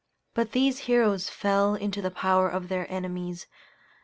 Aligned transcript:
But 0.33 0.53
these 0.53 0.79
heroes 0.89 1.29
fell 1.29 1.75
into 1.75 2.01
the 2.01 2.09
power 2.09 2.49
of 2.49 2.69
their 2.69 2.91
enemies. 2.91 3.45